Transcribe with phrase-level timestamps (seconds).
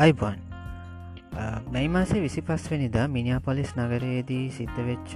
[0.00, 0.36] අයිබන්.
[1.72, 5.12] මැයි මාසේ විසි පස්වනිද මිනිියපොලිස් නගරයේදී සිද්ධ වෙච්ච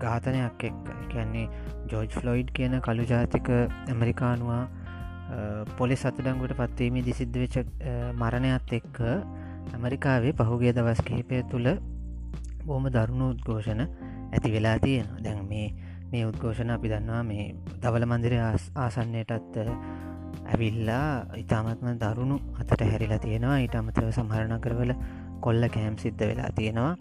[0.00, 0.78] ඝාතනයක් එක්
[1.10, 1.44] කියන්නේ
[1.86, 4.62] ජෝජ් ෆ්ලොයිඩ් කියන කළු ජාතික ඇමරිකානුවා
[5.76, 7.58] පොලිස් අතඩංගුට පත්වීමේ දිසිද්ධ වෙච්ච
[8.16, 11.70] මරණයක්ත් එක්ක ඇමරිකාවේ පහුගේ දවස් කිහිපය තුළ
[12.64, 15.68] බෝම දරුණු උද්ඝෝෂණ ඇති වෙලා තියෙන දැන් මේ
[16.10, 17.46] මේ උද්ඝෝෂණ අපි දන්නවා මේ
[17.82, 19.64] දවල මන්දිර ආසන්නයටත්
[20.52, 21.08] ඇවිල්ලා
[21.42, 23.56] ඉතාමත්ම දරුණු අතට හැරිලා තියෙනවා.
[23.64, 24.92] ඊට අමතරව සමහරණ කරවල
[25.40, 26.94] කොල්ල කෑම් සිද්ධ වෙලා තියෙනවා.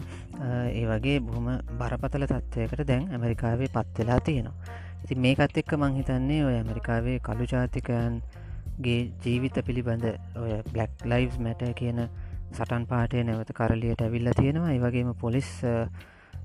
[0.80, 1.48] ඒ වගේ බොහොම
[1.80, 4.76] බරපතල තත්ත්වයකට දැන් ඇමරිකාවේ පත් වෙලා තියෙනවා.
[5.04, 10.06] ඉති මේකත් එක්ක මංහිතන්නේ ඔය ඇමරිකාවේ කළු ජාතිකයන්ගේ ජීවිත පිළිබඳ
[10.44, 12.04] ඔය බ්ලක් ලයිස් මැට කියන
[12.52, 14.76] සටන් පාටය නැවත කරලියට ඇවිල්ල තියෙනවා.
[14.76, 15.50] ඒ වගේම පොලිස්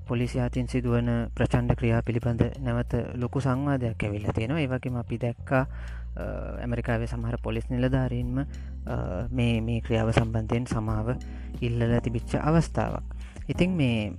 [0.09, 4.63] පොලිසි අතින් සිදුවන ප්‍රචන්්ඩ ක්‍රියා පිළිබඳ නැවත ලොකු සංවාදයක් ඇවිල්ල තියෙනවා.
[4.65, 5.65] ඒවගේම අපි දැක්කා
[6.17, 8.45] ඇමරිකාවේ සමහර පොලිස් නිලධාරීන්ම
[9.39, 11.17] මේ මේ ක්‍රියාව සම්බන්ධයෙන් සමාව
[11.61, 13.05] ඉල්ලල තිබිච්ච අවස්ථාවක්.
[13.49, 14.13] ඉතිං මේ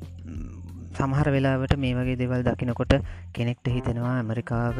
[0.98, 2.94] සමහර වෙලාවට මේ වගේ දෙවල් දකිනකොට
[3.34, 4.78] කෙනෙක්ට හිතෙනවා ඇමරිකාව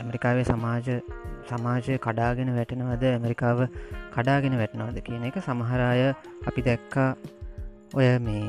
[0.00, 0.86] ඇමරිකාවේ සමාජ
[1.50, 3.04] සමාජය කඩාගෙන වැටෙනවද?
[3.14, 3.58] ඇමරිකාව
[4.16, 6.14] කඩාගෙන වැටනවද කියන එක සමහරය
[6.48, 7.10] අපි දැක්කා.
[7.94, 8.44] ඔය මේ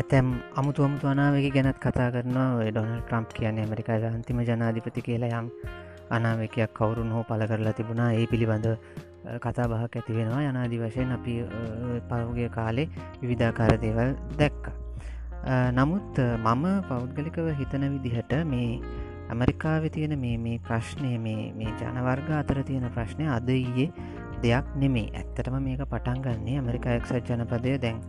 [0.00, 0.28] ඇතැම්
[0.60, 2.48] අමුතු අමුතු අනාවක ගැනත් කතා කරනවා.
[2.70, 5.48] ඩොනල් ට්‍රම්ප් කියන්නේ ඇමරිකා අන්තිම ජනාධිපති කියලා යම්
[6.10, 8.10] අනාවකයක් කවුරුන් හෝ පල කරලා තිබුණා.
[8.12, 8.66] ඒ පිළිබඳ
[9.44, 10.42] කතා බහක් ඇති වෙනවා.
[10.50, 11.34] යනාදි වශයෙන් අපි
[12.10, 12.88] පවගේ කාලේ
[13.22, 14.70] විවිධාකාර දේවල් දැක්ක.
[15.78, 18.70] නමුත් මම පෞද්ගලිකව හිතන විදිහට මේ
[19.30, 23.90] ඇමරිකාව තියෙන මේ මේ ප්‍රශ්නය මේ ජනවර්ග අතර තියෙන ප්‍රශ්නය අද ඊයේ
[24.42, 25.08] දෙයක් නෙමේ.
[25.14, 28.00] ඇත්තටම මේක පටන්ගන්නේ ඇමරිකා එක්සත් ජනපදය දැන්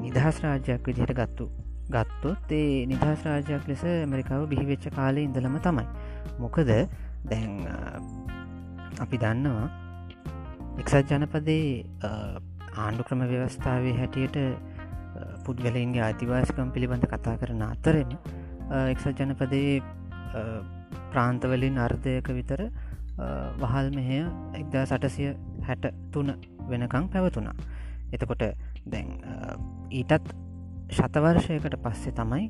[0.00, 1.46] නිදහස් රාජ්‍යයක් විදිහට ගත්තු
[1.90, 5.86] ගත්තොත් ඒ නිදහස් රාජයක් ලෙස ඇමරිකාව බිහිවෙච්ච කාලය ඉඳලම තමයි.
[6.38, 6.70] මොකද
[7.24, 7.52] දැන්
[8.98, 9.68] අපි දන්නවා
[10.78, 11.64] එක්සත් ජනපදේ
[12.76, 14.38] ආණ්ඩු ක්‍රම ව්‍යවස්ථාවේ හැටියට
[15.44, 18.12] පුද්ගලයින්ගේ අතිවාසිකම් පිළිබඳ කතා කරන අතරෙම
[18.84, 19.74] එක්සත් ජනපදයේ
[21.12, 22.62] ප්‍රාන්තවලින් අර්ධයක විතර
[23.60, 24.20] වහල් මෙහය
[24.54, 25.32] එක්දා සටසිය
[25.62, 26.30] හැට තුන
[26.70, 27.56] වෙනකං පැවතුනා
[28.12, 28.44] එතකොට
[28.86, 29.08] දැන්
[29.92, 30.30] ඊටත්
[30.90, 32.44] ශතවර්ෂයකට පස්සේ තමයි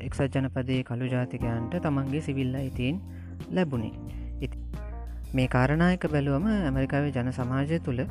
[0.00, 3.00] එක්සත් ජනපදයේ කළු ජාතිකයන්ට තමන්ගේ සිවිල්ල ඉතින්
[3.50, 3.92] ලැබුණේ.
[4.40, 4.56] ඉති
[5.34, 8.02] මේ කාරණයක බැලුවම ඇමරිකාවේ ජන සමාජය තුළ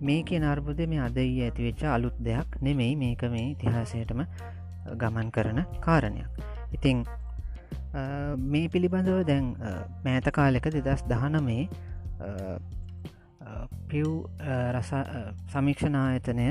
[0.00, 2.96] මේක නර්බුද මේ අදයි ඇතිවෙච්ච අලුත් දෙයක් නෙමෙයි.
[2.96, 4.24] මේක මේ ඉතිහාසයටම
[4.94, 6.30] ගමන් කරන කාරණයක්.
[6.72, 7.04] ඉතිං
[8.46, 9.46] මේ පිළිබඳව දැන්
[10.04, 11.62] මෑත කාලෙක දෙදස් දහනමේ
[13.90, 14.06] පිව්
[14.72, 14.90] රස
[15.52, 16.46] සමීක්ෂණ ආයතනය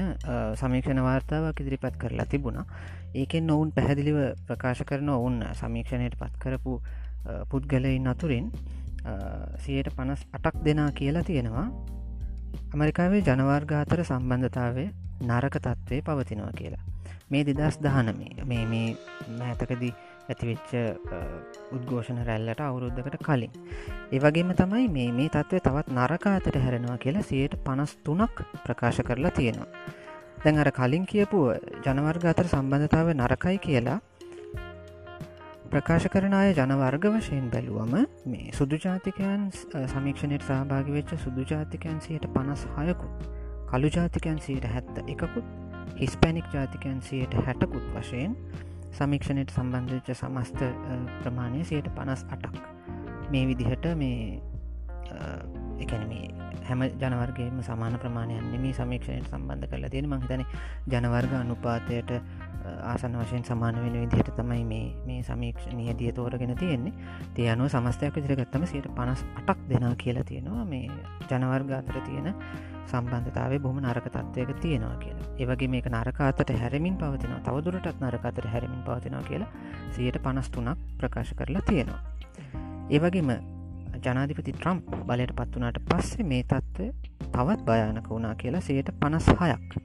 [0.62, 2.66] සමීක්ෂණ වාර්තාවක් ඉදිරිපත් කරලා තිබුණා.
[3.22, 4.18] ඒකෙන් ඔවුන් පැහැදිලිව
[4.48, 6.74] ප්‍රකාශ කරන ඔවුන් සමීක්ෂණයට පත් කරපු
[7.52, 8.48] පුද්ගලයින් අතුරින්
[9.64, 11.68] සියයට පනස් අටක් දෙනා කියලා තියෙනවා.
[12.74, 14.86] ඇමරිකාවේ ජනවර්ගාතර සම්බන්ධතාවය
[15.30, 16.84] නරක තත්ත්වය පවතිනවා කියලා.
[17.32, 18.90] මේ දෙදස් දහනමේ මේ මේ
[19.40, 19.94] මෑතකදී
[20.26, 20.72] ඇතිවෙච්ච
[21.72, 23.54] උද්ඝෝෂණ රැල්ලට අවුරුද්ධකට කලින්.
[24.12, 29.70] ඒවගේම තමයි මේ මේ තත්ත්වය තවත් නරකාතට හැරෙනවා කියලා සියයට පනස් තුනක් ප්‍රකාශ කරලා තියෙනවා.
[30.44, 31.40] දැන් අර කලින් කියපු
[31.84, 34.00] ජනවර්ග අතර සම්බන්ධතාව නරකයි කියලා
[35.68, 39.48] ප්‍රකාශ කරන අය ජනවර්ග වශයෙන් බැලුවම මේ සුදු ජාතිකයන්
[39.88, 43.26] සමීක්ෂණයට සහභාගි වෙච්ච සුදු ජාතිකයන් සයට පනස් හයකුත්
[43.68, 45.48] කළු ජාතිකයන් සයට හැත්ත එකකුත්
[45.96, 48.38] හිස්පැනික් ජාතිකයන් සයට හැටකුත් වශයෙන්
[48.98, 50.60] සමීක්ෂණයට සම්බන්ධච්ච සමස්ත
[51.22, 52.60] ප්‍රමාණය සයට පනස් අටක්.
[53.32, 54.42] මේ විදිහට මේ
[55.84, 56.26] එකන මේ
[56.68, 60.44] හැම ජනවර්ගේම සමාන ප්‍රමාණයන් මේ සමීක්ෂණයට සම්බන්ධ කරලා තියෙන මහිතන
[60.94, 62.12] ජනවර්ග අනුපාතයට
[62.92, 66.94] ආසන වශයෙන් සමාන වෙන විදිහට තමයි මේ මේ සමීක්ෂණය දිය තෝරගෙන තියෙන්නේ.
[67.36, 70.66] තිය අනුව සමස්තයක් විදිරගත්තම සයට පනස් අටක් දෙනා කියලා තියෙනවා.
[70.66, 70.90] මේ
[71.30, 72.34] ජනවර්ග අතර තියෙන
[72.92, 75.28] සම්බන්ධතාවේ බොහම නරක තත්වයක තියෙනවා කියලා.
[75.40, 79.52] ඒවගේ මේක නරකාතට හැරමින් පවතින තවදුරටත් නරකාතර හැරමින් පවතිනවා කියලා
[79.92, 82.02] සියයට පනස් තුනක් ප්‍රකාශ කරලා තියෙනවා.
[82.90, 83.30] ඒවගේම
[84.04, 86.88] ජනාධිපති ට්‍රම්ප් බලයට පත්වනාට පස්සේ මේ තත්ත්වය
[87.28, 89.78] තවත් භයානක වුණා කියලා සයට පනස් හයක්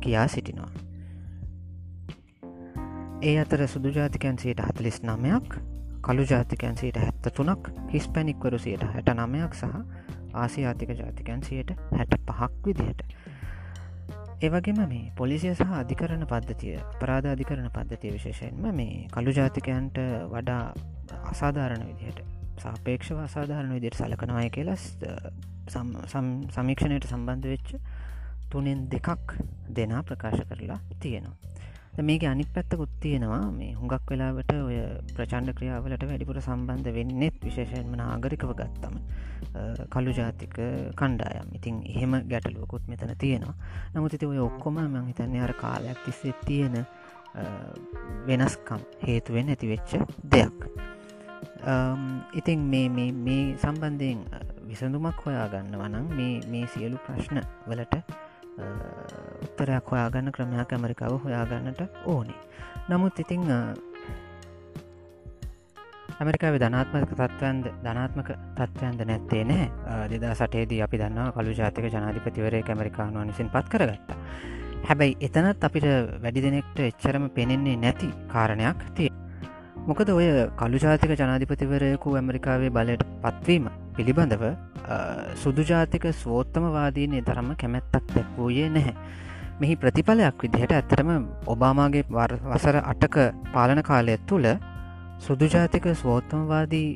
[0.00, 0.70] කියා සිටිනවා.
[3.22, 5.58] ඒ අතර සුදු ජාතිකයන් සයට හතලිස් නමයක්
[6.02, 9.64] කළු ජාතිකයන් සයට හැත්ත තුනක් හිස්පැනික්වරු සයට හැට නමයක් සහ
[10.34, 13.00] ආසියාතික ජාතිකයන් සයට හැට පහක් විදිහට
[14.40, 19.98] ඒවගේම මේ පොලිසිය සහ අධිකරන පද්ධතිය පරාධ අධිකරන පද්ධතිය විශේෂයෙන්ම මේ කළු ජාතිකයන්ට
[20.30, 20.62] වඩා
[21.24, 22.22] අසාධාරණ විදිහට
[22.58, 24.86] සාපේක්ෂව අසාධාරණ විදියට සලකනවාය කියලස්
[25.68, 27.74] සමීක්ෂණයට සම්බන්ධ වෙච්ච
[28.50, 29.36] තුනෙන් දෙකක්
[29.74, 31.36] දෙනා ප්‍රකාශ කරලා තියෙනවා.
[31.98, 33.50] මේක අනික් පැත්තකුත් තියෙනවා.
[33.50, 34.76] මේ හුඟක් වෙලාවට ඔය
[35.16, 38.96] ප්‍රචන්්ඩ ක්‍රියාවලට වැඩිපුර සම්බන්ධ වෙන්නෙත් විශේෂයෙන්ම නාගරිකව ගත්තම
[39.90, 40.54] කළු ජාතික
[41.00, 41.48] කණ්ඩායම්.
[41.58, 43.54] ඉතින් එහෙම ගැටලුවකුත් මෙතන තියෙනවා.
[43.94, 46.86] නමුතිති ඔය ඔක්කොම මං හිතන්නේ අර කාලයක් තිස්සේ තියෙන
[48.26, 49.98] වෙනස්කම් හේතුවෙන් ඇතිවෙච්ච
[50.32, 50.58] දෙයක්.
[52.34, 54.24] ඉතින් මේ මේ සම්බන්ධයෙන්
[54.70, 56.06] විසඳුමක් හොයා ගන්න වනම්
[56.50, 58.29] මේ සියලු ප්‍රශ්න වලට
[59.44, 62.40] උත්තරයක් හොයාගන්න ක්‍රමයක් ඇමරිකාව හොයාගන්නට ඕනේ.
[62.88, 63.42] නමුත් ඉතිං
[66.20, 69.66] ඇමරිකාව ධනාත්මක තත්වන්ද ධනාත්මක තත්වයන්ද නැත්තේ නෑ.
[70.12, 74.18] දෙදා සටේදී අපි දන්නවා කළු ජාතික ජනාධිපතිවරය ඇමරිකානුව නිසින් පත් කරගත්තා.
[74.88, 75.86] හැබැයි එතනත් අපිට
[76.24, 79.10] වැඩි දෙනෙක්ට එච්චරම පෙනෙන්නේ නැති කාරණයක් තිය.
[79.88, 80.26] මොකද ඔය
[80.60, 83.64] කළු ජාතික ජනාධිපතිවරයකු ඇමරිකාවේ බලයට පත්වීම
[83.96, 84.44] පිළිබඳව
[85.36, 88.94] සුදුජාතික ස්වෝත්තමවාදීනය තරම කැමැත්තක් දැක්වූයේ නැහැ.
[89.60, 91.10] මෙහි ප්‍රතිඵලයක් විදිහට ඇත්තටම
[91.46, 92.04] ඔබාමාගේ
[92.50, 93.16] වසර අටක
[93.54, 94.48] පාලන කාලය තුළ
[95.20, 96.88] සුදුජාතික ස්වෝත්තමවාදී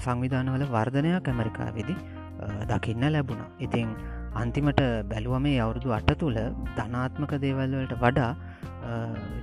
[0.00, 1.96] සංවිධානවල වර්ධනයක් ඇමරිකාවෙදි
[2.70, 3.50] දකින්න ලැබුණා.
[3.58, 3.88] ඉතිං
[4.34, 4.80] අන්තිමට
[5.10, 6.38] බැලුවමේ අවුරුදු අට තුළ
[6.76, 8.32] ධනාත්මක දේවල්වලට වඩා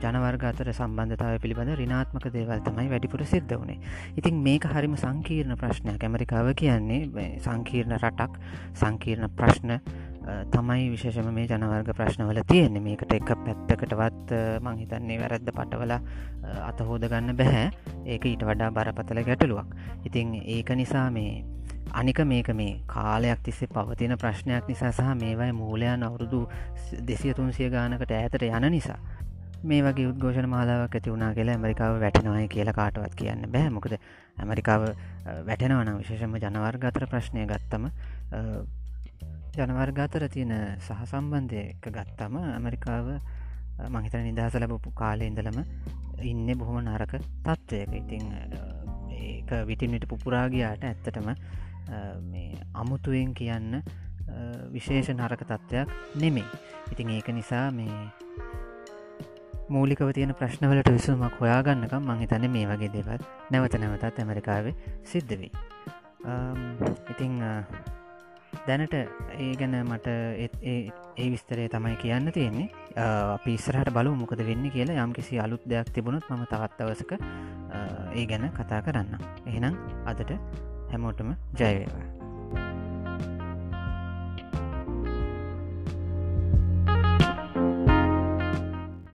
[0.01, 3.79] ජනවර්ග අතර සම්බන්ධතාව පිළිබඳ රිනාත්මක දේවල් තමයි වැඩිපුර සිද්ධ වනේ.
[4.19, 6.03] ඉතින් මේක හරිම සංකීර්ණ ප්‍රශ්නයක්.
[6.03, 8.37] ඇමරිකාව කියන්නේ සංකීර්ණ රටක්
[8.81, 9.77] සංකීර්ණ ප්‍රශ්න
[10.53, 12.83] තමයි විශේෂම මේ ජනවර්ග ප්‍රශ්නවල තියෙන්නේ.
[12.87, 14.35] මේකට එක පැත්තකටවත්
[14.67, 15.95] මංහිතන්නේ වැරද්ද පටවල
[16.69, 17.71] අතහෝද ගන්න බැහැ.
[18.05, 19.73] ඒක ඊට වඩා බරපතල ගැටලුවක්.
[20.05, 21.41] ඉතිං ඒක නිසා මේ
[21.93, 26.47] අනික මේක මේ කාලයක් තිස්සේ පවතින ප්‍රශ්නයක් නිසා සහ මේවයි මූලයන් අවුරුදු
[27.07, 28.99] දෙසිය තුන්සිය ගානකට ඇතට යන නිසා
[29.63, 33.69] මේ වගේ උද්ඝෝෂණ මාලාවක් ඇති වුණනා කියලා ඇමරිකාව වැටෙනවායි කියලා කාටවත් කියන්න බෑ.
[33.69, 33.93] මොකද
[34.37, 34.85] ඇමරිකාව
[35.49, 37.85] වැටෙනවන විශේෂම ජනවර්ග අතර ප්‍රශ්නය ගත්තම
[39.57, 43.11] ජනවර්ග අතර තියෙන සහසම්බන්ධයක ගත්තම ඇමරිකාව
[43.89, 45.61] මහිතන නිදහස ලැබපු කාලය ඉඳලම
[46.23, 47.13] ඉන්න බොහොම නරක
[47.45, 48.25] තත්ත්වයක ඉතිං
[49.19, 51.29] ඒක විටින්ට පුපුරාගයාට ඇත්තටම
[52.75, 53.81] අමුතුවෙන් කියන්න
[54.73, 56.45] විශේෂ නරක තත්ත්වයක් නෙමෙයි.
[56.91, 57.93] ඉතිං ඒක නිසා මේ
[59.71, 64.75] මූලිකව තියෙන ප්‍රශ්නවලට විසුමක් හොයාගන්නකම් මංහිතන මේ වගේ දෙවත් නැවත නැවතත් ඇමරිකාවේ
[65.05, 65.51] සිද්ධ වී
[67.11, 67.41] ඉතිං
[68.67, 70.07] දැනට ඒ ගැන මට
[70.67, 72.69] ඒ විස්තරේ තමයි කියන්න තියෙන්නේ.
[72.95, 77.15] අපි ඉස්සරහට බලු මොකද වෙන්න කියලා යම් කිසි අලුත් දෙයක් තිබුණොත් ම තවත්තවසක
[78.13, 79.15] ඒ ගැන කතා කරන්න
[79.45, 80.35] එහෙනම් අදට
[80.91, 82.30] හැමෝටම ජයවේවා